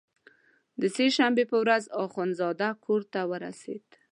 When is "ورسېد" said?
3.31-3.85